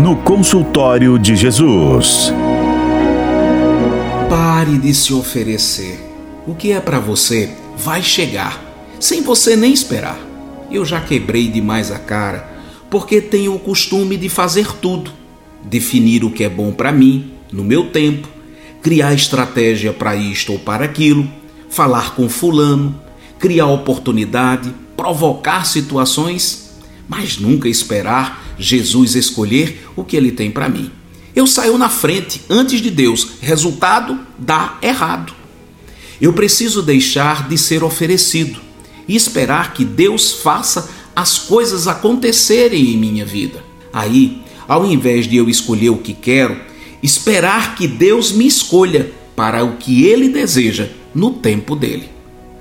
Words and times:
no 0.00 0.16
consultório 0.16 1.18
de 1.18 1.36
Jesus. 1.36 2.32
Pare 4.30 4.78
de 4.78 4.94
se 4.94 5.12
oferecer. 5.12 6.00
O 6.46 6.54
que 6.54 6.72
é 6.72 6.80
para 6.80 6.98
você 6.98 7.50
vai 7.76 8.02
chegar, 8.02 8.64
sem 8.98 9.22
você 9.22 9.54
nem 9.56 9.74
esperar. 9.74 10.18
Eu 10.70 10.86
já 10.86 11.02
quebrei 11.02 11.48
demais 11.48 11.92
a 11.92 11.98
cara, 11.98 12.48
porque 12.88 13.20
tenho 13.20 13.54
o 13.54 13.58
costume 13.58 14.16
de 14.16 14.30
fazer 14.30 14.72
tudo, 14.80 15.12
definir 15.62 16.24
o 16.24 16.30
que 16.30 16.44
é 16.44 16.48
bom 16.48 16.72
para 16.72 16.90
mim, 16.90 17.32
no 17.52 17.62
meu 17.62 17.90
tempo, 17.90 18.26
criar 18.80 19.12
estratégia 19.12 19.92
para 19.92 20.16
isto 20.16 20.52
ou 20.52 20.58
para 20.58 20.86
aquilo, 20.86 21.28
falar 21.68 22.14
com 22.14 22.26
fulano, 22.26 22.98
criar 23.38 23.66
oportunidade, 23.66 24.72
provocar 24.96 25.66
situações, 25.66 26.70
mas 27.06 27.36
nunca 27.36 27.68
esperar 27.68 28.49
Jesus 28.60 29.14
escolher 29.14 29.82
o 29.96 30.04
que 30.04 30.16
ele 30.16 30.30
tem 30.30 30.50
para 30.50 30.68
mim. 30.68 30.90
Eu 31.34 31.46
saio 31.46 31.78
na 31.78 31.88
frente 31.88 32.42
antes 32.50 32.80
de 32.80 32.90
Deus, 32.90 33.26
resultado 33.40 34.18
dá 34.38 34.78
errado. 34.82 35.32
Eu 36.20 36.32
preciso 36.32 36.82
deixar 36.82 37.48
de 37.48 37.56
ser 37.56 37.82
oferecido 37.82 38.60
e 39.08 39.16
esperar 39.16 39.72
que 39.72 39.84
Deus 39.84 40.32
faça 40.32 40.90
as 41.16 41.38
coisas 41.38 41.88
acontecerem 41.88 42.90
em 42.90 42.96
minha 42.96 43.24
vida. 43.24 43.64
Aí, 43.92 44.42
ao 44.68 44.84
invés 44.84 45.26
de 45.26 45.36
eu 45.36 45.48
escolher 45.48 45.90
o 45.90 45.98
que 45.98 46.12
quero, 46.12 46.60
esperar 47.02 47.74
que 47.74 47.88
Deus 47.88 48.32
me 48.32 48.46
escolha 48.46 49.10
para 49.34 49.64
o 49.64 49.76
que 49.76 50.04
ele 50.04 50.28
deseja 50.28 50.88
no 51.14 51.30
tempo 51.30 51.74
dele. 51.74 52.08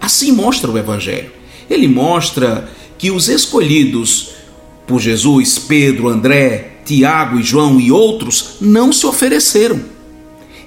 Assim 0.00 0.30
mostra 0.30 0.70
o 0.70 0.78
Evangelho. 0.78 1.32
Ele 1.68 1.88
mostra 1.88 2.70
que 2.96 3.10
os 3.10 3.28
escolhidos 3.28 4.30
por 4.88 4.98
Jesus, 5.00 5.58
Pedro, 5.58 6.08
André, 6.08 6.78
Tiago 6.84 7.38
e 7.38 7.42
João 7.42 7.78
e 7.78 7.92
outros, 7.92 8.56
não 8.60 8.90
se 8.90 9.06
ofereceram. 9.06 9.78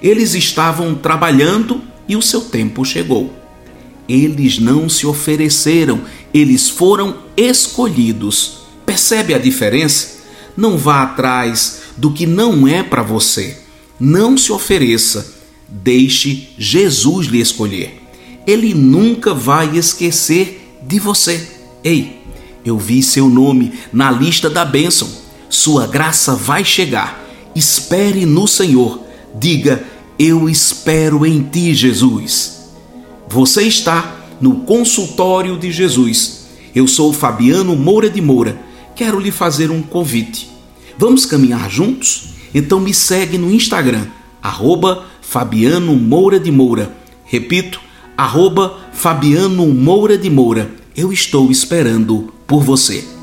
Eles 0.00 0.34
estavam 0.34 0.94
trabalhando 0.94 1.82
e 2.08 2.16
o 2.16 2.22
seu 2.22 2.40
tempo 2.40 2.84
chegou. 2.84 3.32
Eles 4.08 4.58
não 4.58 4.88
se 4.88 5.06
ofereceram, 5.06 6.02
eles 6.32 6.68
foram 6.68 7.16
escolhidos. 7.36 8.58
Percebe 8.86 9.34
a 9.34 9.38
diferença? 9.38 10.22
Não 10.56 10.78
vá 10.78 11.02
atrás 11.02 11.82
do 11.96 12.12
que 12.12 12.26
não 12.26 12.66
é 12.68 12.82
para 12.82 13.02
você. 13.02 13.58
Não 13.98 14.36
se 14.38 14.52
ofereça. 14.52 15.34
Deixe 15.68 16.50
Jesus 16.58 17.26
lhe 17.26 17.40
escolher. 17.40 18.00
Ele 18.46 18.74
nunca 18.74 19.32
vai 19.32 19.76
esquecer 19.76 20.78
de 20.82 20.98
você. 20.98 21.48
Ei, 21.82 22.21
eu 22.64 22.78
vi 22.78 23.02
seu 23.02 23.28
nome 23.28 23.72
na 23.92 24.10
lista 24.10 24.48
da 24.48 24.64
bênção. 24.64 25.08
Sua 25.48 25.86
graça 25.86 26.34
vai 26.34 26.64
chegar. 26.64 27.22
Espere 27.54 28.24
no 28.24 28.46
Senhor. 28.46 29.00
Diga: 29.38 29.84
Eu 30.18 30.48
espero 30.48 31.26
em 31.26 31.42
ti, 31.42 31.74
Jesus. 31.74 32.70
Você 33.28 33.62
está 33.62 34.16
no 34.40 34.60
consultório 34.60 35.58
de 35.58 35.70
Jesus. 35.70 36.46
Eu 36.74 36.86
sou 36.86 37.12
Fabiano 37.12 37.76
Moura 37.76 38.08
de 38.08 38.20
Moura. 38.20 38.58
Quero 38.94 39.18
lhe 39.18 39.30
fazer 39.30 39.70
um 39.70 39.82
convite. 39.82 40.50
Vamos 40.96 41.26
caminhar 41.26 41.70
juntos? 41.70 42.32
Então 42.54 42.78
me 42.78 42.92
segue 42.92 43.38
no 43.38 43.50
Instagram, 43.50 44.06
arroba 44.42 45.06
Fabiano 45.22 45.96
Moura 45.96 46.38
de 46.38 46.50
Moura. 46.50 46.94
Repito, 47.24 47.80
arroba 48.16 48.78
Fabiano 48.92 49.66
Moura 49.66 50.18
de 50.18 50.28
Moura. 50.28 50.70
Eu 50.94 51.12
estou 51.12 51.50
esperando 51.50 52.32
por 52.52 52.62
você. 52.62 53.21